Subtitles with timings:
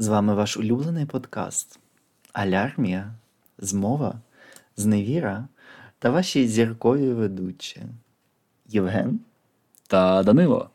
[0.00, 1.78] З вами ваш улюблений подкаст
[2.32, 3.14] Алярмія,
[3.58, 4.20] Змова,
[4.76, 5.48] Зневіра
[5.98, 7.82] та ваші зіркові ведучі
[8.68, 9.20] Євген
[9.86, 10.70] та Данило.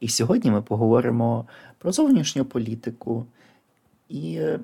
[0.00, 3.26] І сьогодні ми поговоримо про зовнішню політику
[4.08, 4.60] і е,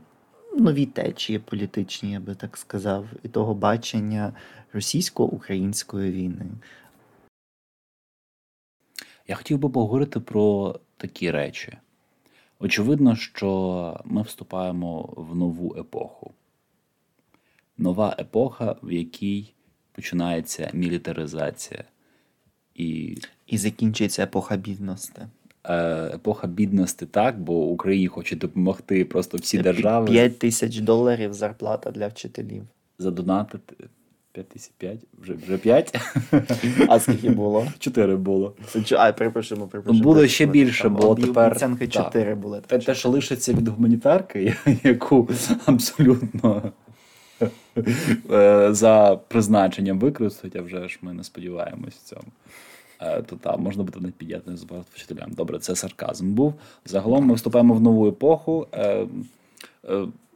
[0.59, 4.33] нові течії політичні, я би так сказав, і того бачення
[4.73, 6.47] російсько-української війни.
[9.29, 11.79] Я хотів би поговорити про такі речі.
[12.61, 16.33] Очевидно, що ми вступаємо в нову епоху.
[17.79, 19.53] Нова епоха, в якій
[19.93, 21.85] починається мілітаризація.
[22.75, 25.23] І І закінчується епоха бідності.
[25.65, 25.77] Е,
[26.15, 30.07] епоха бідності, так, бо Україні хоче допомогти просто всі держави.
[30.07, 32.65] 5 тисяч доларів зарплата для вчителів.
[32.99, 33.89] Задонатити.
[34.33, 34.99] 5 тисяч 5?
[35.23, 36.01] Вже вже 5?
[36.89, 37.67] А скільки було?
[37.79, 38.55] 4 було.
[38.99, 40.05] А, перепрошуємо, перепрошуємо.
[40.05, 42.61] Було ще більше, бо тепер- Обіцянки 4 були.
[42.67, 45.29] Те, те, що лишиться від гуманітарки, яку
[45.67, 46.73] абсолютно
[48.31, 52.23] е, за призначенням використають, а вже ж ми не сподіваємось в цьому.
[53.01, 55.33] Е, То там можна буде не підняти з вчителям.
[55.33, 56.55] Добре, це сарказм був.
[56.85, 58.67] Загалом ми вступаємо в нову епоху.
[58.75, 59.07] Е,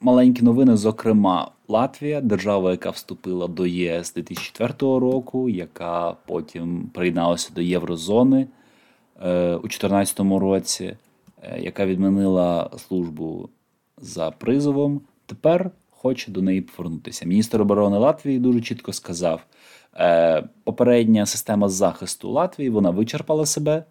[0.01, 7.61] Маленькі новини, зокрема, Латвія, держава, яка вступила до ЄС 2004 року, яка потім приєдналася до
[7.61, 8.47] Єврозони
[9.23, 10.97] е, у 2014 році,
[11.43, 13.49] е, яка відмінила службу
[13.99, 17.27] за призовом, тепер хоче до неї повернутися.
[17.27, 19.47] Міністр оборони Латвії дуже чітко сказав:
[19.97, 23.85] е, попередня система захисту Латвії вона вичерпала себе,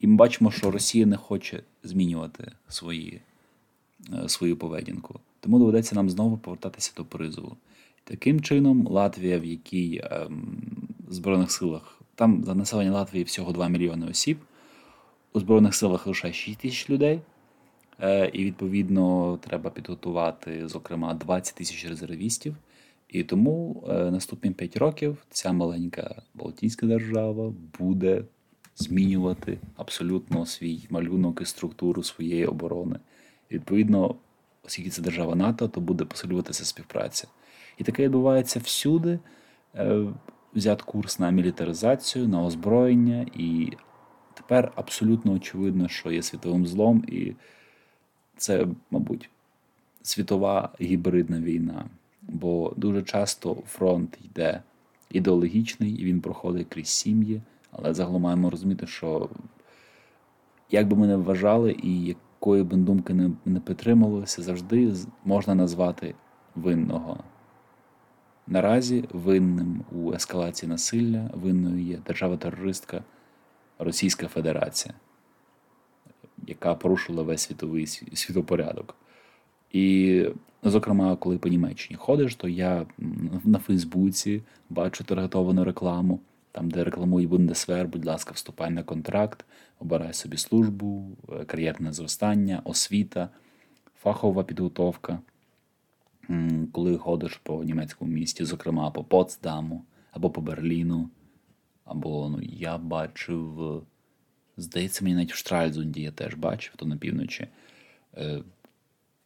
[0.00, 3.20] і ми бачимо, що Росія не хоче змінювати свої,
[4.24, 5.20] е, свою поведінку.
[5.40, 7.56] Тому доведеться нам знову повертатися до призову.
[8.04, 10.62] Таким чином, Латвія, в якій ем,
[11.08, 14.38] в Збройних силах, там за населення Латвії всього 2 мільйони осіб,
[15.32, 17.20] у Збройних силах лише 6 тисяч людей.
[18.00, 22.56] Е, І відповідно треба підготувати, зокрема, 20 тисяч резервістів.
[23.08, 28.24] І тому е, наступні 5 років ця маленька Балтійська держава буде
[28.76, 32.96] змінювати абсолютно свій малюнок і структуру своєї оборони.
[33.50, 34.14] І, відповідно,
[34.62, 37.28] оскільки це держава НАТО, то буде посилюватися співпраця.
[37.78, 39.18] І таке відбувається всюди.
[39.74, 40.06] Е,
[40.54, 43.72] Взят курс на мілітаризацію, на озброєння, і
[44.34, 47.34] тепер абсолютно очевидно, що є світовим злом, і
[48.36, 49.30] це, мабуть,
[50.02, 51.84] світова гібридна війна.
[52.22, 54.62] Бо дуже часто фронт йде
[55.10, 59.28] ідеологічний, і він проходить крізь сім'ї, але загалом маємо розуміти, що
[60.70, 66.14] як би ми не вважали і якої б думки не, не підтримувалися, завжди можна назвати
[66.54, 67.24] винного.
[68.46, 73.04] Наразі винним у ескалації насилля винною є держава-терористка
[73.78, 74.94] Російська Федерація,
[76.46, 78.96] яка порушила весь світовий світопорядок.
[79.72, 80.24] І,
[80.62, 82.86] зокрема, коли по Німеччині ходиш, то я
[83.44, 86.20] на Фейсбуці бачу таргетовану рекламу,
[86.52, 89.44] там, де рекламує Бундесвер, будь ласка, вступай на контракт,
[89.80, 93.28] обирай собі службу, е, кар'єрне зростання, освіта,
[94.02, 95.18] фахова підготовка.
[96.72, 101.10] Коли ходиш по німецькому місті, зокрема по Потсдаму або по Берліну,
[101.84, 103.80] або ну, я бачив, е,
[104.56, 107.48] здається, мені навіть в Штральзунді я теж бачив, то на півночі.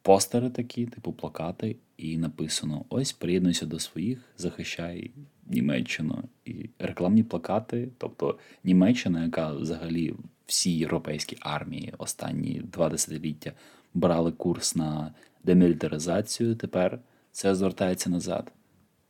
[0.05, 5.11] Постери такі, типу плакати, і написано: ось приєднуйся до своїх, захищай
[5.47, 6.23] Німеччину.
[6.45, 10.13] І рекламні плакати, тобто Німеччина, яка взагалі
[10.45, 13.51] всі європейські армії останні два десятиліття
[13.93, 16.99] брали курс на демілітаризацію, тепер
[17.31, 18.51] це звертається назад.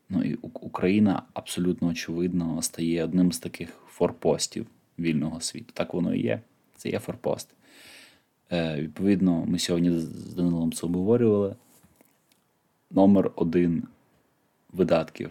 [0.10, 4.68] Ну і Україна абсолютно очевидно стає одним з таких форпостів
[5.00, 5.72] вільного світу.
[5.74, 6.42] Так воно і є.
[6.78, 7.56] Це є форпост.
[8.56, 11.56] Е, відповідно, ми сьогодні з Данилом це обговорювали.
[12.92, 13.84] Номер один
[14.74, 15.30] видатків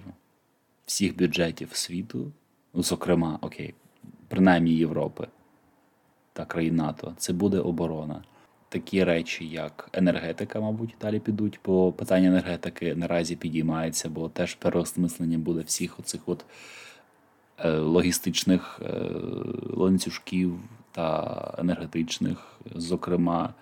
[0.86, 2.32] всіх бюджетів світу,
[2.74, 3.74] ну, зокрема, окей,
[4.28, 5.28] принаймні Європи
[6.32, 8.22] та країн НАТО, це буде оборона.
[8.68, 15.38] Такі речі, як енергетика, мабуть, далі підуть, бо питання енергетики наразі підіймається, бо теж переосмислення
[15.38, 16.44] буде всіх оцих от
[17.58, 19.10] е, логістичних е,
[19.76, 20.58] ланцюжків
[20.94, 22.38] та енергетичних.
[22.74, 23.54] Зокрема,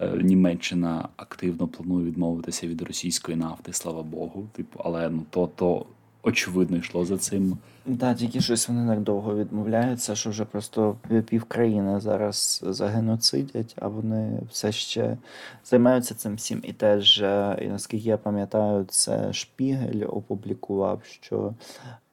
[0.00, 4.46] е, Німеччина активно планує відмовитися від російської нафти, слава Богу.
[4.52, 5.86] Типу, але ну то, то
[6.22, 7.58] очевидно йшло за цим.
[8.00, 10.96] Так, тільки щось вони так довго відмовляються, що вже просто
[11.28, 15.16] пів країни зараз загеноцидять, а вони все ще
[15.64, 16.60] займаються цим всім.
[16.64, 21.54] І теж, е, і наскільки я пам'ятаю, це Шпігель опублікував, що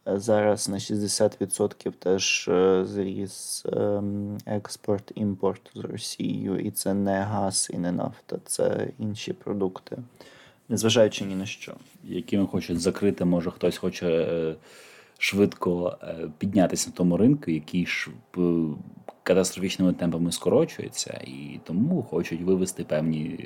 [0.07, 7.71] Зараз на 60% теж е, зріс ем, експорт, імпорт з Росією, і це не газ
[7.73, 9.97] і не нафта, це інші продукти,
[10.69, 11.73] незважаючи ні на що.
[12.03, 14.55] Якими хочуть закрити, може хтось хоче е,
[15.17, 18.11] швидко е, піднятися на тому ринку, який ж
[19.23, 23.39] катастрофічними темпами скорочується, і тому хочуть вивести певні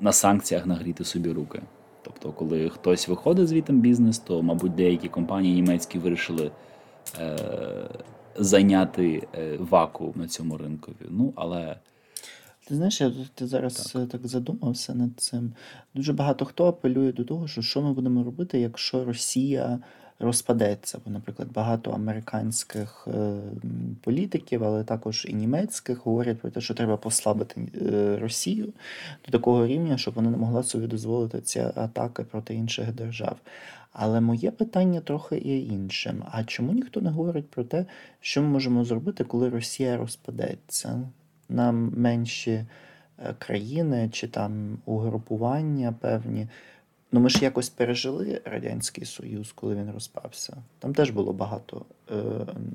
[0.00, 1.62] на санкціях нагріти собі руки.
[2.04, 6.50] Тобто, коли хтось виходить звітом бізнес, то, мабуть, деякі компанії німецькі вирішили
[7.20, 7.38] е,
[8.36, 11.06] зайняти е, вакуум на цьому ринкові.
[11.08, 11.76] Ну, але...
[12.68, 14.02] Ти знаєш, я ти зараз так.
[14.02, 15.52] Е, так задумався над цим.
[15.94, 19.78] Дуже багато хто апелює до того, що що ми будемо робити, якщо Росія
[20.18, 20.98] розпадеться.
[21.04, 23.36] Бо, наприклад, багато американських е,
[24.00, 28.72] політиків, але також і німецьких, говорять про те, що треба послабити е, Росію
[29.26, 33.36] до такого рівня, щоб вона не могла собі дозволити ці атаки проти інших держав.
[33.92, 36.22] Але моє питання трохи є іншим.
[36.30, 37.86] А чому ніхто не говорить про те,
[38.20, 41.00] що ми можемо зробити, коли Росія розпадеться?
[41.48, 42.66] Нам менші е,
[43.38, 46.48] країни чи там угрупування певні
[47.14, 50.56] Ну, ми ж якось пережили Радянський Союз, коли він розпався.
[50.78, 52.14] Там теж було багато е,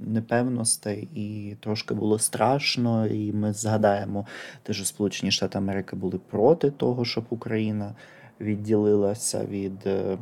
[0.07, 3.07] непевностей, і трошки було страшно.
[3.07, 4.25] І ми згадаємо,
[4.63, 7.95] те, що Сполучені Штати Америки були проти того, щоб Україна
[8.41, 10.17] відділилася від е,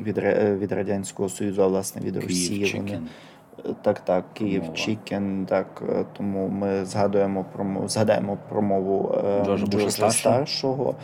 [0.00, 0.18] від,
[0.60, 2.74] від Радянського Союзу, а власне від Росії.
[2.76, 3.00] Вони
[3.82, 5.46] так, так, Київ Чікен.
[5.46, 10.94] Так е, тому ми згадуємо про згадаємо промову е, Джорджа, Джорджа старшого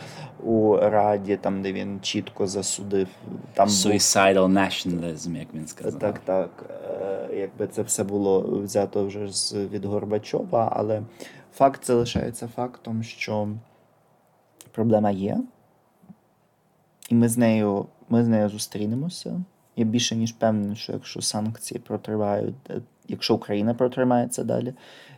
[0.43, 3.07] у раді, там де він чітко засудив
[3.53, 4.57] там Suicidal був...
[4.57, 5.99] nationalism, як він сказав.
[5.99, 6.49] Так, так.
[7.01, 11.01] Е, якби це все було взято вже з від Горбачова, але
[11.53, 13.47] факт залишається фактом, що
[14.71, 15.37] проблема є,
[17.09, 19.41] і ми з нею, ми з нею зустрінемося.
[19.77, 24.73] Я більше ніж певний, що якщо санкції протривають, е, якщо Україна протримається далі,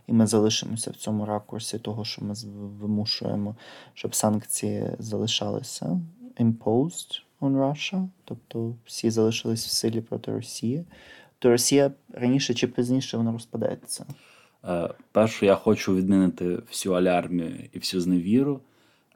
[0.07, 2.33] і ми залишимося в цьому ракурсі того, що ми
[2.81, 3.55] вимушуємо,
[3.93, 6.01] щоб санкції залишалися
[6.39, 10.85] imposed on Russia, тобто всі залишились в силі проти Росії,
[11.39, 14.05] то Росія раніше чи пізніше вона розпадеться.
[14.65, 18.61] Е, перше, я хочу відмінити всю алярмію і всю зневіру.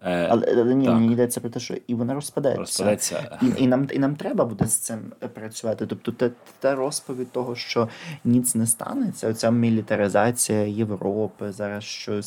[0.06, 2.60] Е, але, але ні, мені йдеться про те, що і вона розпадеться.
[2.60, 3.38] Розпадеться.
[3.42, 5.00] І і, нам і нам треба буде з цим
[5.34, 5.86] працювати.
[5.86, 6.30] Тобто, та,
[6.60, 7.90] та розповідь того, що
[8.24, 12.22] ніц не станеться, оця мілітаризація Європи, зараз що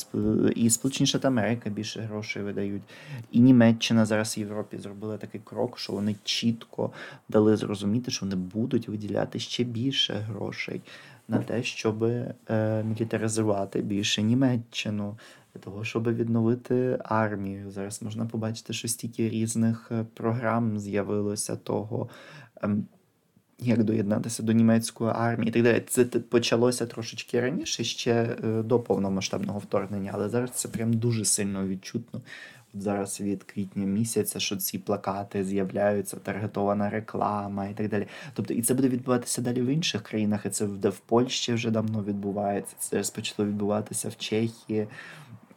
[0.56, 2.82] і Сполучені Штати Америки більше грошей видають,
[3.32, 6.90] і Німеччина зараз в Європі зробила такий крок, що вони чітко
[7.28, 10.80] дали зрозуміти, що вони будуть виділяти ще більше грошей
[11.28, 12.34] на те, щоб е,
[12.84, 15.16] мілітаризувати більше Німеччину
[15.56, 17.70] для того, щоб відновити армію.
[17.70, 22.08] Зараз можна побачити, що стільки різних е, програм з'явилося того.
[22.62, 22.86] Ем,
[23.58, 25.82] як доєднатися до німецької армії і так далі.
[25.88, 31.66] Це почалося трошечки раніше, ще е, до повномасштабного вторгнення, але зараз це прям дуже сильно
[31.66, 32.20] відчутно.
[32.74, 38.06] От зараз від квітня місяця, що ці плакати з'являються, таргетована реклама і так далі.
[38.34, 40.46] Тобто, і це буде відбуватися далі в інших країнах.
[40.46, 42.76] І це де в Польщі вже давно відбувається.
[42.78, 44.86] Це почало відбуватися в Чехії.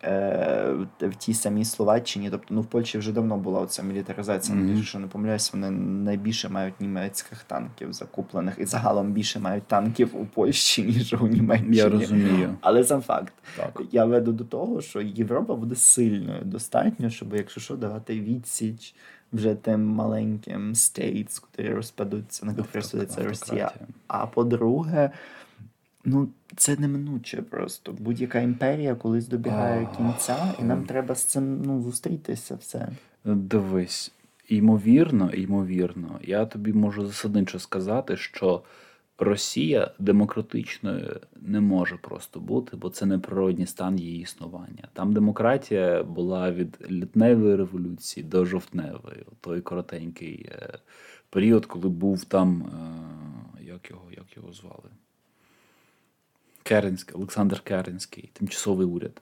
[0.04, 4.58] Е, в тій самій Словаччині, тобто ну в Польщі вже давно була оця мілітаризація.
[4.58, 4.76] Mm-hmm.
[4.76, 10.26] Якщо не помиляюсь, вони найбільше мають німецьких танків закуплених, і загалом більше мають танків у
[10.26, 11.78] Польщі, ніж у Німеччині.
[11.78, 12.56] Я розумію.
[12.62, 13.34] Але сам факт.
[13.58, 13.82] Так.
[13.92, 18.96] Я веду до того, що Європа буде сильною достатньо, щоб, якщо що, давати відсіч
[19.34, 23.72] вже тим маленьким стейтс, які розпадуться, на яких розпадеться Росія.
[24.08, 25.12] А по-друге.
[26.06, 27.96] Ну, це неминуче просто.
[28.00, 32.90] Будь-яка імперія колись добігає кінця, і нам треба з цим ну, зустрітися все.
[33.26, 34.12] Дивись,
[34.48, 38.64] ймовірно, ймовірно, я тобі можу засадничо сказати, що
[39.22, 44.88] Росія демократичною не може просто бути, бо це не природній стан її існування.
[44.94, 50.80] Там демократія була від літневої революції до жовтневої, той коротенький е,
[51.30, 54.90] період, коли був там, е, як його, як його звали?
[56.70, 59.22] Керенський, Олександр Керенський, тимчасовий уряд.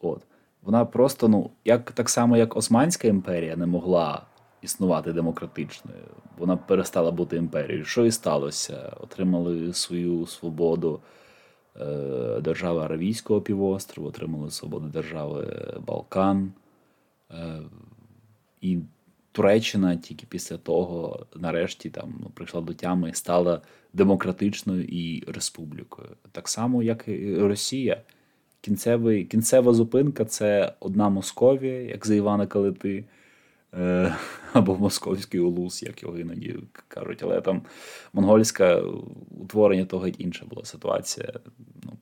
[0.00, 0.22] От.
[0.62, 4.22] Вона просто, ну, як так само, як Османська імперія не могла
[4.62, 6.04] існувати демократичною,
[6.38, 7.84] вона перестала бути імперією.
[7.84, 8.92] Що і сталося?
[9.00, 11.00] Отримали свою свободу
[11.80, 16.52] е, держави Аравійського півострову, отримали свободу держави Балкан.
[17.30, 17.60] Е,
[18.60, 18.78] І
[19.32, 23.60] Туреччина тільки після того, нарешті, там ну, прийшла до тями і стала
[23.92, 26.08] демократичною і республікою.
[26.32, 28.02] Так само, як і Росія.
[28.60, 33.04] Кінцевий, Кінцева зупинка це одна Московія, як за Івана Калити.
[33.74, 34.16] Е,
[34.52, 36.58] або московський улус, як його іноді
[36.88, 37.22] кажуть.
[37.22, 37.62] Але там
[38.12, 38.82] монгольське
[39.40, 41.32] утворення то геть інша була ситуація.
[41.84, 41.92] Ну,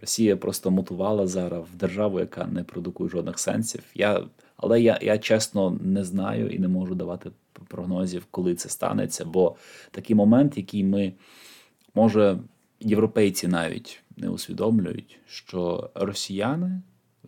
[0.00, 3.82] Росія просто мутувала зараз в державу, яка не продукує жодних сенсів.
[3.94, 4.24] Я,
[4.56, 7.30] Але я, я чесно не знаю і не можу давати
[7.68, 9.24] прогнозів, коли це станеться.
[9.24, 9.56] Бо
[9.90, 11.12] такий момент, який ми,
[11.94, 12.38] може,
[12.80, 16.82] європейці навіть не усвідомлюють, що росіяни,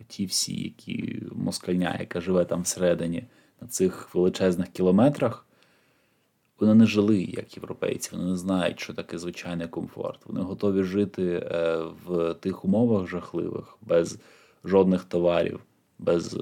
[0.07, 3.23] ті всі, які москальня, яка живе там всередині
[3.61, 5.45] на цих величезних кілометрах,
[6.59, 10.19] вони не жили як європейці, вони не знають, що таке звичайний комфорт.
[10.25, 14.19] Вони готові жити е, в тих умовах жахливих, без
[14.63, 15.59] жодних товарів,
[15.99, 16.39] без е,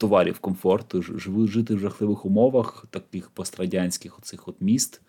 [0.00, 1.02] товарів комфорту,
[1.46, 5.00] жити в жахливих умовах, таких пострадянських оцих от міст.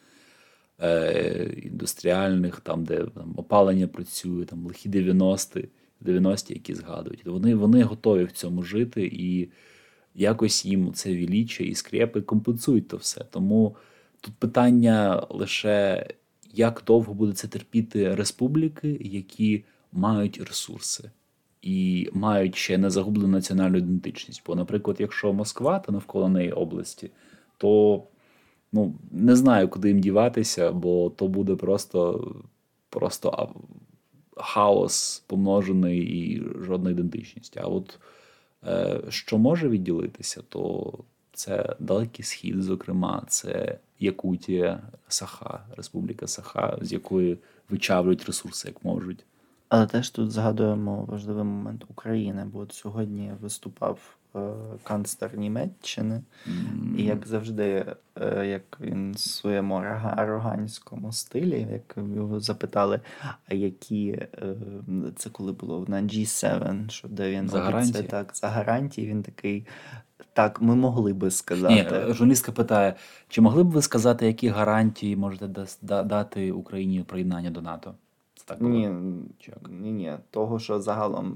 [0.81, 5.69] Е, індустріальних, там, де там, опалення працює, там лихі 90-ті,
[6.01, 7.25] 90-ті, які згадують.
[7.25, 9.49] Вони вони готові в цьому жити, і
[10.15, 13.23] якось їм це віліччя і скрепи компенсують то все.
[13.23, 13.75] Тому
[14.21, 16.07] тут питання лише,
[16.53, 21.11] як довго буде це терпіти республіки, які мають ресурси.
[21.61, 24.43] І мають ще не загублену національну ідентичність.
[24.45, 27.11] Бо, наприклад, якщо Москва та навколо неї області,
[27.57, 28.03] то
[28.71, 32.27] ну, не знаю, куди їм діватися, бо то буде просто
[32.89, 33.55] просто
[34.37, 37.57] хаос помножений і жодна ідентичність.
[37.57, 37.99] А от
[38.67, 40.93] е, що може відділитися, то
[41.33, 47.37] це Далекий Схід, зокрема, це Якутія, Саха, Республіка Саха, з якої
[47.69, 49.25] вичавлюють ресурси, як можуть.
[49.71, 54.39] Але теж тут згадуємо важливий момент України, бо от сьогодні виступав Е,
[54.83, 56.95] канцлер Німеччини, mm.
[56.97, 57.85] і як завжди,
[58.21, 59.75] е, як він в своєму
[60.17, 62.99] ароганському стилі, як його запитали,
[63.47, 64.55] а які е,
[65.15, 68.03] це коли було на G7, що де він за гарантії.
[68.03, 69.65] так за гарантії, він такий.
[70.33, 71.73] Так, ми могли би сказати.
[72.07, 72.95] Ні, Журналістка питає:
[73.27, 77.93] чи могли б ви сказати, які гарантії можете дати Україні приєднання до НАТО?
[78.51, 78.71] Так було?
[78.71, 78.89] Ні,
[79.69, 80.13] ні, ні.
[80.31, 81.33] Того, що загалом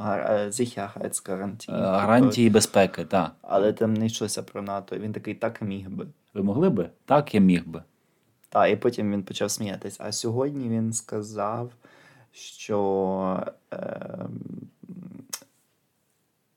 [0.49, 1.77] Sicherheitsgarantії.
[1.77, 3.31] Е, гарантії безпеки, так.
[3.41, 4.97] Але там не йшлося про НАТО.
[4.97, 6.07] Він такий так міг би.
[6.33, 6.89] Ви могли би?
[7.05, 7.83] Так, я міг би.
[8.49, 9.97] Так, і потім він почав сміятись.
[9.99, 11.71] А сьогодні він сказав,
[12.31, 13.43] що.
[13.73, 14.27] Е,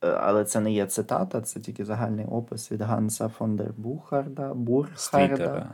[0.01, 5.67] але це не є цитата, це тільки загальний опис від Ганса фон дер Бухарда, Бурхарда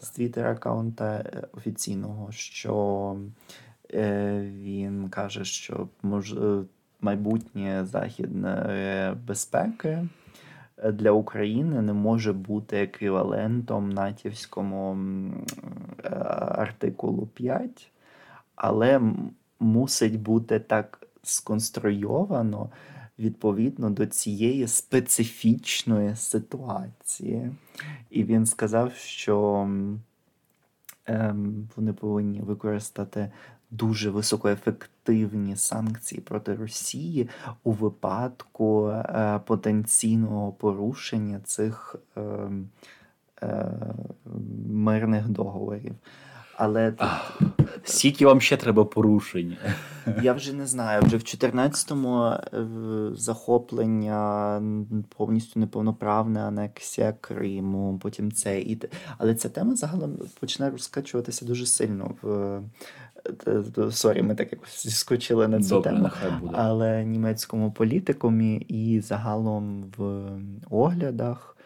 [0.00, 6.32] з твіттер аккаунта офіційного, що Е, він каже, що мож...
[6.32, 6.62] Е,
[7.00, 10.08] майбутнє західної безпеки
[10.92, 14.96] для України не може бути еквівалентом натівському
[16.04, 17.90] е, артикулу 5,
[18.56, 19.00] але
[19.60, 22.70] мусить бути так сконструйовано
[23.18, 27.50] відповідно до цієї специфічної ситуації.
[28.10, 29.68] І він сказав, що
[31.06, 33.30] ем, вони повинні використати
[33.70, 37.28] дуже високоефективні санкції проти Росії
[37.64, 42.20] у випадку е, потенційного порушення цих е,
[43.42, 43.72] е,
[44.70, 45.94] мирних договорів.
[46.56, 47.08] Але тут...
[47.84, 49.56] Скільки вам ще треба порушень?
[50.22, 51.02] Я вже не знаю.
[51.02, 52.40] Вже в 14-му е,
[53.16, 54.62] захоплення
[55.16, 58.80] повністю неповноправна анексія Криму, потім це і
[59.18, 62.60] але ця тема загалом почне розкачуватися дуже сильно в
[63.90, 66.10] sorry, ми так якось зіскочили на цю Добре, тему.
[66.40, 66.54] Буде.
[66.56, 70.28] Але німецькому політикумі і загалом в
[70.70, 71.56] оглядах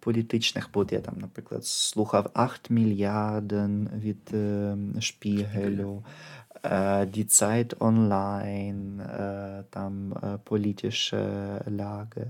[0.00, 6.04] політичних, бо я там, наприклад, слухав 8 мільярден від е, Шпігелю,
[6.62, 6.70] е,
[7.04, 11.24] Die Zeit Online, е, там політише
[11.70, 12.26] ляге.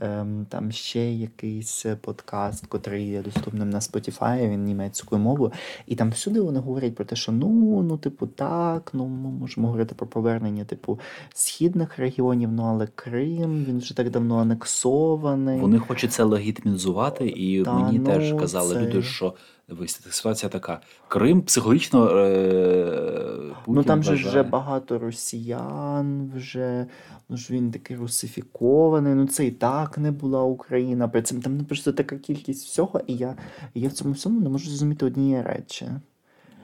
[0.00, 5.52] Ем, там ще якийсь подкаст, котрий є доступним на Spotify, він німецькою мовою.
[5.86, 9.66] І там всюди вони говорять про те, що ну, ну, типу, так, ну ми можемо
[9.66, 11.00] говорити про повернення, типу,
[11.34, 15.60] східних регіонів, ну але Крим, він вже так давно анексований.
[15.60, 18.80] Вони хочуть це легітимізувати, і Та, мені ну, теж казали це...
[18.80, 19.34] люди, що
[19.68, 20.80] Дивись, ситуація така.
[21.08, 22.10] Крим психологічно.
[22.10, 26.86] Е, Путін Ну там же вже багато росіян, вже
[27.28, 29.14] ну ж він такий русифікований.
[29.14, 31.08] Ну це і так не була Україна.
[31.08, 33.36] При цьому там просто така кількість всього, і я
[33.74, 35.86] і я в цьому всьому не можу зрозуміти однієї речі.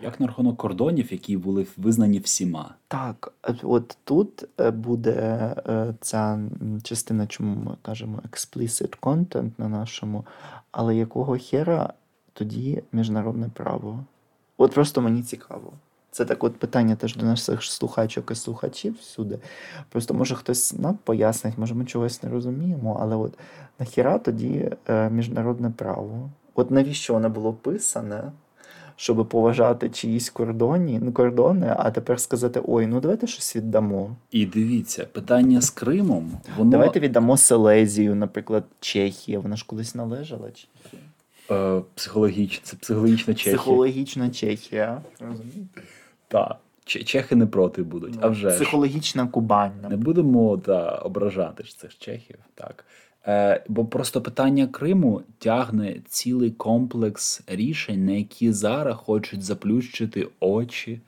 [0.02, 2.74] Як на рахунок кордонів, які були визнані всіма.
[2.88, 5.12] Так, от тут е, буде
[5.66, 6.40] е, ця
[6.82, 10.26] частина, чому ми кажемо explicit content на нашому,
[10.72, 11.92] але якого хера
[12.32, 14.04] тоді міжнародне право.
[14.56, 15.72] От просто мені цікаво.
[16.12, 19.38] Це так от питання теж до наших слухачок і слухачів всюди.
[19.88, 23.38] Просто може хтось нам пояснить, може ми чогось не розуміємо, але от
[23.78, 26.30] нахіра тоді е, міжнародне право?
[26.54, 28.32] От навіщо воно було писане?
[28.96, 34.16] Щоб поважати чиїсь кордоні, ну, кордони, а тепер сказати: ой, ну давайте щось віддамо.
[34.30, 39.40] І дивіться, питання з Кримом, воно Давайте віддамо Селезію, наприклад, Чехія.
[39.40, 41.02] Вона ж колись належала Чехії.
[41.50, 43.56] е, психологічна, це психологічна Чехія.
[43.56, 45.02] Психологічна Чехія.
[45.20, 45.82] Розумієте?
[46.30, 46.56] Так.
[46.84, 48.50] Чехи не проти будуть, а вже.
[48.50, 49.72] Психологічна Кубань.
[49.90, 52.84] Не будемо та, ображати ж цих чехів, так.
[53.26, 61.00] Е, бо просто питання Криму тягне цілий комплекс рішень, на які зараз хочуть заплющити очі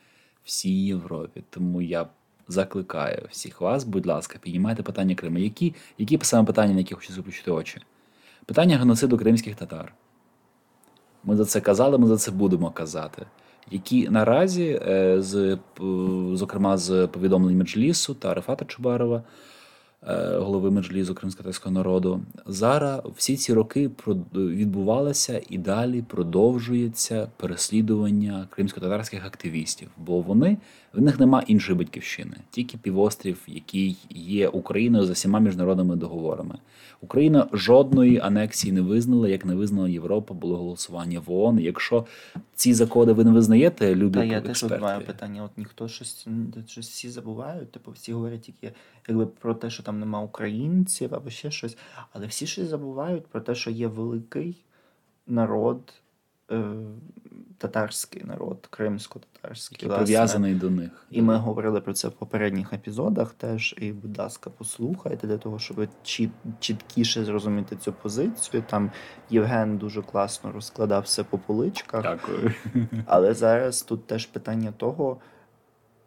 [0.45, 1.43] всій Європі.
[1.51, 2.07] Тому я
[2.49, 5.39] закликаю всіх вас, будь ласка, піднімайте питання Криму.
[5.39, 7.79] Які, які саме питання, на які хочуть заплющити очі?
[8.47, 9.95] Питання геноциду кримських татар.
[11.25, 13.27] Ми за це казали, ми за це будемо казати.
[13.73, 15.59] Які наразі, е, з,
[16.33, 19.23] зокрема з повідомлень Меджлісу та Рефата Чубарова,
[20.09, 23.91] е, голови Меджлісу кримськотарського народу, зараз всі ці роки
[24.35, 30.57] відбувалося і далі продовжується переслідування кримсько-татарських активістів, бо вони
[30.93, 36.59] в них нема іншої батьківщини, тільки півострів, який є Україною за всіма міжнародними договорами.
[37.01, 41.59] Україна жодної анексії не визнала, як не визнала Європа, було голосування в ООН.
[41.59, 42.07] Якщо
[42.55, 45.45] ці закони ви не визнаєте, любі Та я теж маю питання.
[45.45, 46.27] От ніхто щось,
[46.67, 48.73] щось всі забувають, типу всі говорять тільки
[49.09, 51.77] якби про те, що там нема українців або ще щось,
[52.13, 54.65] але всі щось забувають про те, що є великий
[55.27, 55.95] народ,
[56.51, 56.75] е,
[57.63, 59.79] татарський народ, кримсько-татарський.
[59.81, 61.07] який прив'язаний до них.
[61.11, 63.75] І ми говорили про це в попередніх епізодах теж.
[63.79, 68.65] І, будь ласка, послухайте для того, щоб чіт, чіткіше зрозуміти цю позицію.
[68.71, 68.91] Там
[69.31, 72.03] Євген дуже класно розкладав все по поличках.
[72.03, 72.53] Дякую.
[73.07, 75.21] Але зараз тут теж питання того.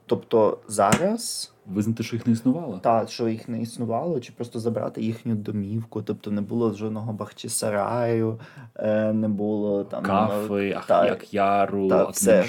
[0.05, 2.79] Тобто зараз Визнати, що їх не існувало.
[2.83, 8.39] та що їх не існувало, чи просто забрати їхню домівку, тобто не було жодного Бахчисараю,
[8.75, 12.45] е, не було там Кафи, ну, та- Ахяру, та, все.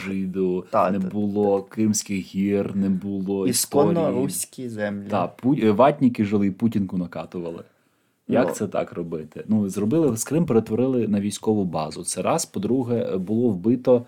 [0.71, 5.07] Та, не та, було Кримських гір, не було ісконно руські землі.
[5.11, 7.63] Та, пу- ватніки жили і Путінку накатували.
[8.29, 8.55] Як Ну.
[8.55, 9.45] це так робити?
[9.49, 12.05] Ну, зробили з Крим перетворили на військову базу.
[12.05, 12.47] Це раз.
[12.47, 14.03] По-друге, було вбито е,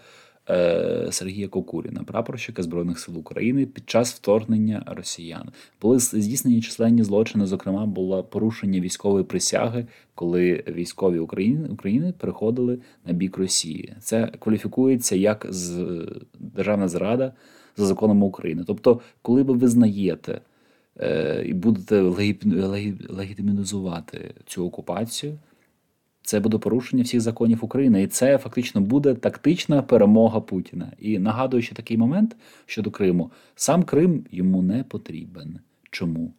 [1.11, 5.49] Сергія Кокуріна, прапорщика Збройних сил України, під час вторгнення росіян.
[5.83, 7.47] Були здійснені численні злочини.
[7.47, 13.95] Зокрема, було порушення військової присяги, коли військові України, України переходили на бік Росії.
[14.01, 15.87] Це кваліфікується як з
[16.39, 17.33] державна зрада
[17.77, 18.65] за законами України.
[18.67, 20.41] Тобто, коли ви визнаєте
[21.01, 22.01] е, і будете
[23.09, 25.39] легітимізувати цю окупацію,
[26.29, 30.93] це буде порушення всіх законів України, і це фактично буде тактична перемога Путіна.
[30.99, 32.37] І нагадую ще такий момент
[32.67, 35.59] щодо Криму: сам Крим йому не потрібен.
[35.91, 36.33] Чому?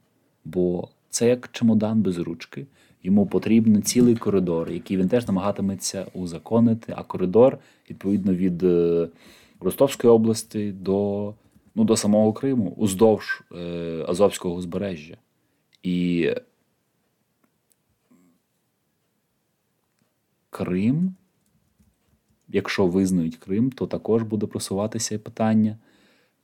[0.46, 2.66] Бо це як чемодан без ручки.
[3.04, 6.94] Йому потрібен цілий коридор, який він теж намагатиметься узаконити.
[6.98, 7.58] А коридор,
[7.90, 9.08] відповідно, від е,
[9.60, 11.34] Ростовської області до,
[11.76, 15.18] ну, до самого Криму, уздовж е, Азовського узбережжя.
[15.84, 16.30] І
[20.50, 21.16] Крим,
[22.48, 25.78] якщо визнають Крим, то також буде просуватися питання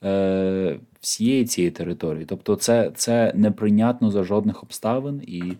[0.03, 2.25] е, всієї цієї території.
[2.25, 5.53] Тобто, це, це неприйнятно за жодних обставин, і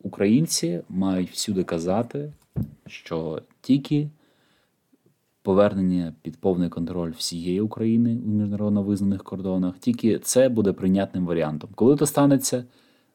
[0.00, 2.32] українці мають всюди казати,
[2.86, 4.08] що тільки
[5.42, 11.70] повернення під повний контроль всієї України у міжнародно визнаних кордонах, тільки це буде прийнятним варіантом.
[11.74, 12.64] Коли це станеться,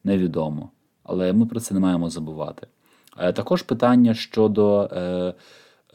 [0.03, 0.69] невідомо.
[1.03, 2.67] Але ми про це не маємо забувати.
[3.19, 5.33] Е, Також питання щодо е,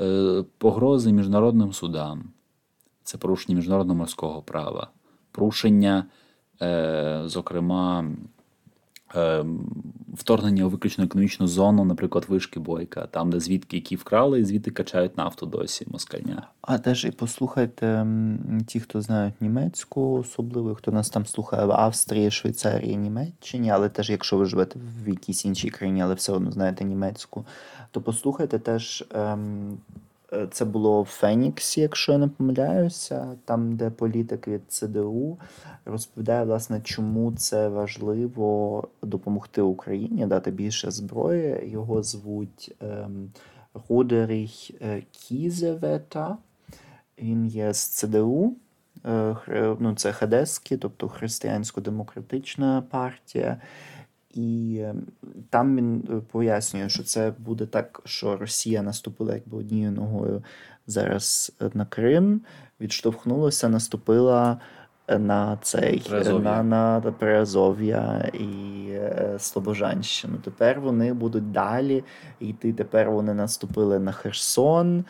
[0.00, 2.24] е, погрози міжнародним судам,
[3.02, 4.90] це порушення міжнародного морського права,
[5.30, 6.06] порушення,
[7.24, 8.04] зокрема,
[10.14, 14.70] вторгнення у виключно економічну зону, наприклад, вишки Бойка, там, де звідки які вкрали, і звідти
[14.70, 16.48] качають нафту досі москальня.
[16.62, 18.06] А теж і послухайте
[18.66, 24.10] ті, хто знають німецьку, особливо, хто нас там слухає в Австрії, Швейцарії, Німеччині, але теж,
[24.10, 27.44] якщо ви живете в якійсь іншій країні, але все одно знаєте німецьку,
[27.90, 29.04] то послухайте теж.
[29.14, 29.78] Ем,
[30.50, 35.38] це було в Феніксі, якщо я не помиляюся, там, де політик від ЦДУ
[35.84, 41.70] розповідає, власне, чому це важливо допомогти Україні, дати більше зброї.
[41.70, 43.30] Його звуть ем,
[43.88, 46.36] Родеріх е, Кізевета.
[47.18, 48.52] Він є з ЦДУ,
[49.06, 49.36] е,
[49.80, 53.60] ну, це Хадеський, тобто Християнсько-демократична партія.
[54.34, 55.06] І ем,
[55.50, 60.42] там він е, пояснює, що це буде так, що Росія наступила якби однією ногою
[60.86, 62.40] зараз е, на Крим,
[62.80, 64.60] відштовхнулася, наступила
[65.08, 66.62] е, на цей Приазов'я.
[66.62, 70.36] на, на Переазов'я і е, Слобожанщину.
[70.44, 72.04] Тепер вони будуть далі
[72.40, 72.72] йти.
[72.72, 75.04] Тепер вони наступили на Херсон.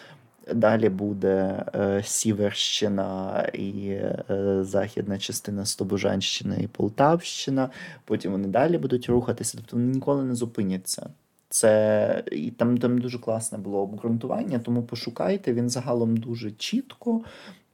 [0.52, 7.70] Далі буде е, Сіверщина і е, західна частина Слобожанщини і Полтавщина.
[8.04, 11.10] Потім вони далі будуть рухатися, тобто вони ніколи не зупиняться.
[11.48, 15.52] Це і там, там дуже класне було обґрунтування, тому пошукайте.
[15.52, 17.22] Він загалом дуже чітко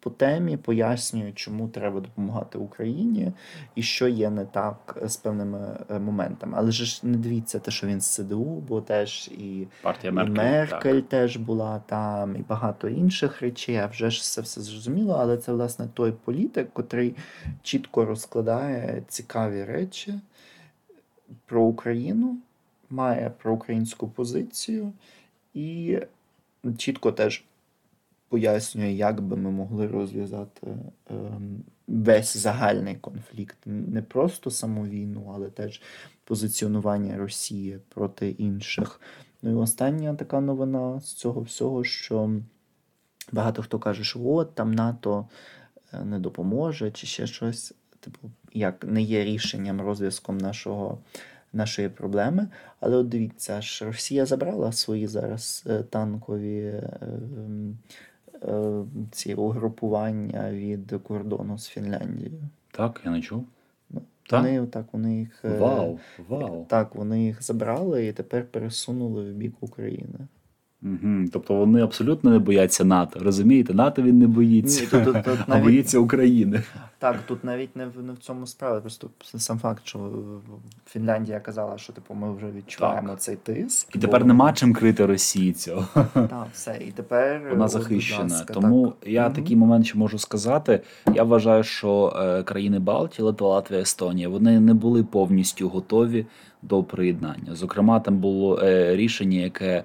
[0.00, 3.32] по темі пояснює, чому треба допомагати Україні
[3.74, 6.54] і що є не так з певними е, моментами.
[6.56, 10.34] Але ж не дивіться те, що він з ЦДУ, бо теж і Партія і Меркель.
[10.34, 13.76] Меркель теж була там, і багато інших речей.
[13.76, 17.14] А вже ж це все зрозуміло, але це власне той політик, котрий
[17.62, 20.14] чітко розкладає цікаві речі
[21.46, 22.36] про Україну,
[22.90, 24.92] має проукраїнську позицію
[25.54, 25.98] і
[26.78, 27.44] чітко теж
[28.30, 30.66] пояснює, як би ми могли розв'язати
[31.10, 33.56] ем, весь загальний конфлікт.
[33.66, 35.82] Не просто саму війну, але теж
[36.24, 39.00] позиціонування Росії проти інших.
[39.42, 42.30] Ну і остання така новина з цього всього, що
[43.32, 45.28] багато хто каже, що от там НАТО
[45.92, 47.74] е, не допоможе, чи ще щось.
[48.00, 50.98] Типу, як не є рішенням, розв'язком нашого,
[51.52, 52.48] нашої проблеми.
[52.80, 57.78] Але от дивіться, ж Росія забрала свої зараз е, танкові е, ем,
[59.10, 62.42] ці угрупування від кордону з Фінляндією.
[62.70, 63.46] Так, я не чув.
[63.90, 64.00] Ну,
[64.30, 64.42] Так?
[64.42, 65.98] Вони так вони їх е, Вау,
[66.28, 66.66] вау.
[66.68, 70.18] так, вони їх забрали і тепер пересунули в бік України.
[70.82, 71.24] Угу.
[71.32, 73.20] Тобто вони абсолютно не бояться НАТО.
[73.22, 76.62] Розумієте, НАТО він не боїться, Ні, тут- тут- тут а навіть- боїться України.
[76.98, 78.80] Так, тут навіть не в, не в цьому справа.
[78.80, 80.10] Просто сам факт, що
[80.86, 83.20] Фінляндія казала, що типу ми вже відчуваємо Так.
[83.20, 83.96] цей тиск.
[83.96, 85.84] І тепер нема чим крити Росії цього.
[86.14, 86.78] Так, все.
[86.88, 88.22] І тепер Вона захищена.
[88.22, 89.10] ласка, Тому так.
[89.10, 89.32] я Мгм.
[89.34, 90.80] такий момент ще можу сказати.
[91.14, 96.26] Я вважаю, що е, країни Балтії, Литва, Латвія, Естонія, вони не були повністю готові
[96.62, 97.54] до приєднання.
[97.54, 99.84] Зокрема, там було е, рішення, яке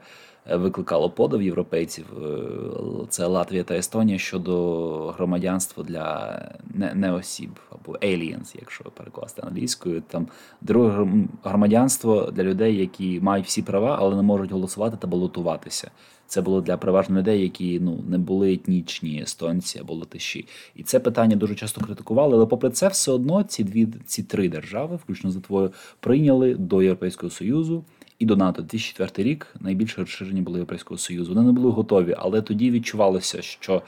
[0.52, 2.06] викликало подив європейців.
[2.24, 6.42] е, Це Латвія та Естонія щодо громадянства для
[6.74, 10.04] не, осіб або aliens, якщо перекласти англійською.
[10.08, 10.28] Там
[10.62, 15.92] друге гром- громадянство для людей, які мають всі права, але не можуть голосувати та балотуватися.
[16.28, 20.48] Це було для переважно людей, які ну не були етнічні естонці або латиші.
[20.76, 22.36] І це питання дуже часто критикували.
[22.36, 26.82] Але попри це, все одно ці дві ці три держави, включно з Литвою, прийняли до
[26.82, 27.84] Європейського Союзу
[28.20, 28.62] і до НАТО.
[28.62, 31.34] 2004 рік найбільше розширення було Європейського Союзу.
[31.34, 33.82] Вони не були готові, але тоді відчувалося, що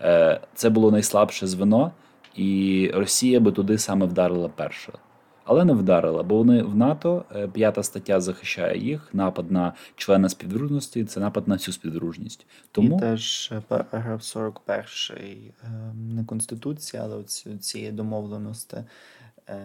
[0.00, 1.92] е, це було найслабше звено,
[2.36, 4.92] і Росія би туди саме вдарила перша.
[5.44, 9.08] Але не вдарила, бо вони в НАТО е, п'ята стаття захищає їх.
[9.12, 12.46] Напад на члена співдружності це напад на всю співдружність.
[12.72, 17.22] Тому І теж е, параграф 41 е, не Конституції, але
[17.58, 18.76] цієї домовленості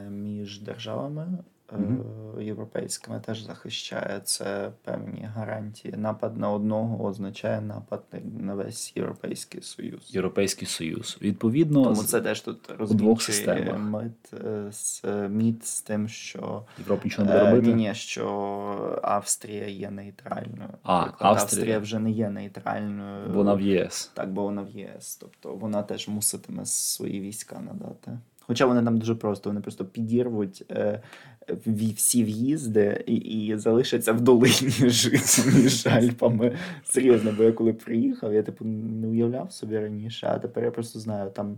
[0.10, 1.38] між державами
[1.72, 5.94] е, європейськими теж захищає це певні гарантії.
[5.98, 8.04] Напад на одного означає напад
[8.42, 10.16] на весь Європейський Союз.
[10.16, 11.18] Європейський Союз.
[11.22, 17.02] Відповідно, Тому це теж тут двох розмічує мит, е, з, міт з тим, що Європа
[17.04, 17.68] нічого не буде Е, робити.
[17.68, 20.70] Ні, ні, що Австрія є нейтральною.
[20.84, 21.32] А, Австрія.
[21.32, 23.30] Австрія вже не є нейтральною.
[23.34, 24.12] Вона в ЄС.
[24.14, 25.18] Так, бо вона в ЄС.
[25.22, 28.20] Тобто вона теж муситиме свої війська надати.
[28.48, 31.02] Хоча вони там дуже просто, вони просто підірвуть е,
[31.96, 34.54] всі в'їзди і, і залишаться в долині
[34.90, 36.56] жити між Альпами.
[36.84, 41.00] Серйозно, бо я коли приїхав, я типу не уявляв собі раніше, а тепер я просто
[41.00, 41.58] знаю, там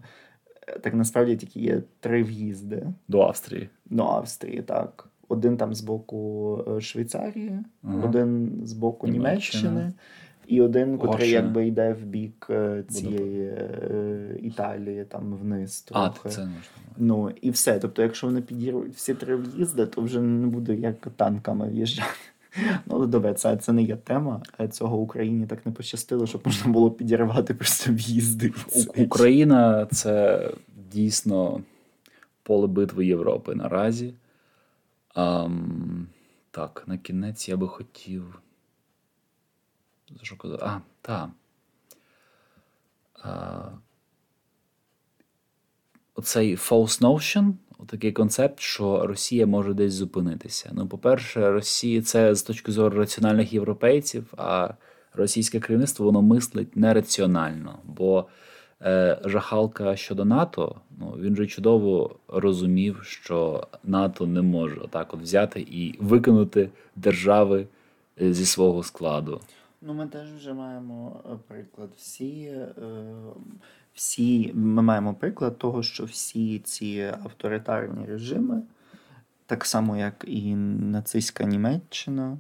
[0.67, 3.69] е, так насправді тільки є три в'їзди До Австрії.
[3.85, 5.09] до Австрії, так.
[5.27, 8.07] Один там з боку е, Швейцарії, Ага.
[8.09, 9.69] один з боку Німеччина.
[9.69, 9.93] Німеччини,
[10.47, 16.41] і один, котрий якби йде в бік е, цієї е, Італії, там вниз А, це
[16.41, 16.51] можна.
[16.97, 17.79] Ну і все.
[17.79, 22.09] Тобто, якщо вони підірвуть всі три в'їзди, то вже не буде як танками в'їжджати.
[22.85, 24.41] Ну, але добре, це, це не є тема.
[24.59, 28.53] Е, Цього Україні так не пощастило, щоб можна було підірвати просто в'їзди.
[28.97, 30.49] Україна це
[30.91, 31.61] дійсно
[32.43, 34.13] поле битви Європи наразі.
[35.13, 36.07] Ам,
[36.51, 38.39] так, на кінець я би хотів.
[40.21, 40.63] Що казати?
[40.65, 41.29] А, так.
[43.23, 43.69] А,
[46.15, 47.53] оцей false notion,
[47.87, 50.71] такий концепт, що Росія може десь зупинитися.
[50.73, 54.73] Ну, по-перше, Росія це з точки зору раціональних європейців, а
[55.13, 57.79] російське керівництво воно мислить нераціонально.
[57.83, 58.25] Бо
[58.81, 65.21] е, жахалка щодо НАТО, ну він же чудово розумів, що НАТО не може так от
[65.21, 67.67] взяти і викинути держави
[68.21, 69.41] е, зі свого складу.
[69.87, 71.89] Ну, ми теж вже маємо е, приклад.
[71.97, 72.73] Всі, е,
[73.93, 78.61] всі, ми маємо приклад того, що всі ці авторитарні режими,
[79.45, 82.37] так само як і нацистська Німеччина,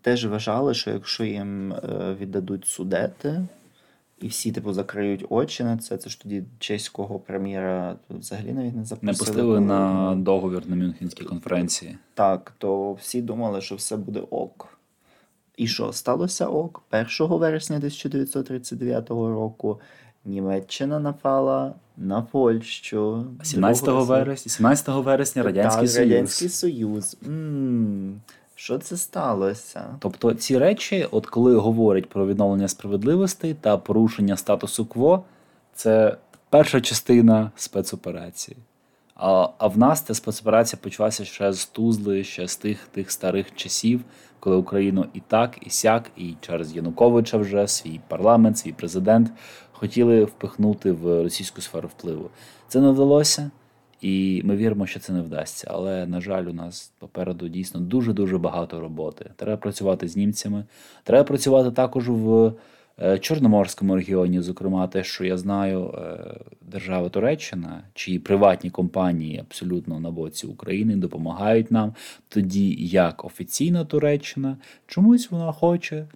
[0.00, 3.46] теж вважали, що якщо їм е, віддадуть судети,
[4.20, 8.84] і всі, типу, закриють очі на це, це ж тоді чеського прем'єра взагалі навіть не
[8.84, 9.12] запросили.
[9.12, 11.98] Не пустили на договір на Мюнхенській конференції.
[12.14, 14.77] Так, то всі думали, що все буде ок.
[15.58, 16.82] І що сталося ок?
[16.92, 19.80] 1 вересня 1939 року
[20.24, 23.26] Німеччина напала на Польщу.
[23.42, 26.10] 17 вересня, 17 вересня Радянський Так, Союз.
[26.10, 27.16] Радянський Союз.
[28.54, 29.84] що це сталося?
[29.98, 35.24] Тобто ці речі, от коли говорять про відновлення справедливості та порушення статусу кво,
[35.74, 36.16] це
[36.50, 38.56] перша частина спецоперації.
[39.18, 43.54] А, а в нас ця спецоперація почалася ще з Тузли, ще з тих, тих старих
[43.54, 44.00] часів,
[44.40, 49.30] коли Україну і так, і сяк, і через Януковича вже свій парламент, свій президент
[49.72, 52.30] хотіли впихнути в російську сферу впливу.
[52.68, 53.50] Це не вдалося.
[54.00, 55.68] І ми віримо, що це не вдасться.
[55.70, 59.30] Але, на жаль, у нас попереду дійсно дуже-дуже багато роботи.
[59.36, 60.64] Треба працювати з німцями.
[61.04, 62.52] Треба працювати також в
[63.20, 66.18] Чорноморському регіоні, зокрема, те, що я знаю, е,
[66.62, 71.94] держава Туреччина, чиї приватні компанії абсолютно на боці України допомагають нам,
[72.28, 74.56] тоді як офіційна Туреччина
[74.86, 76.06] чомусь вона хоче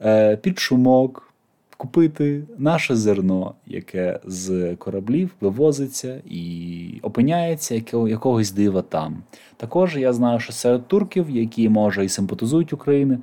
[0.00, 1.32] е, під шумок
[1.76, 9.22] купити наше зерно, яке з кораблів вивозиться і опиняється якогось дива там.
[9.56, 13.18] Також я знаю, що серед турків, які може і симпатизують Україні,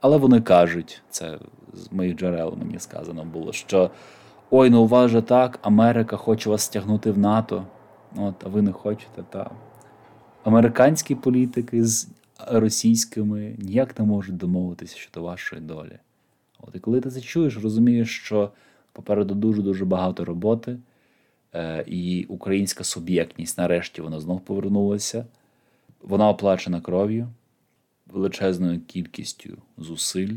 [0.00, 1.38] але вони кажуть, це
[1.78, 3.90] з моїх джерел мені сказано було, що
[4.50, 7.66] ой, ну у вас же так, Америка хоче вас стягнути в НАТО.
[8.16, 9.50] От, а ви не хочете, та.
[10.44, 12.08] Американські політики з
[12.46, 15.98] російськими ніяк не можуть домовитися щодо вашої долі.
[16.60, 18.50] От, і коли ти це чуєш, розумієш, що
[18.92, 20.78] попереду дуже-дуже багато роботи,
[21.54, 25.26] е, і українська суб'єктність нарешті вона знов повернулася.
[26.02, 27.28] Вона оплачена кров'ю,
[28.06, 30.36] величезною кількістю зусиль,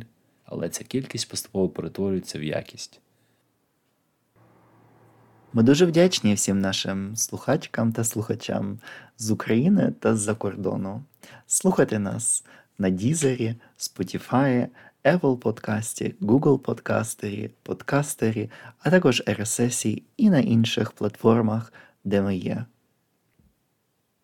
[0.52, 3.00] але ця кількість поступово перетворюється в якість.
[5.54, 8.80] Ми дуже вдячні всім нашим слухачкам та слухачам
[9.18, 11.04] з України та з-за кордону.
[11.48, 12.46] Слухайте нас
[12.78, 14.68] на Дізері, Spotify,
[15.04, 22.66] Apple подкасті, Google подкастері, подкастері, а також RSS і на інших платформах, де ми є.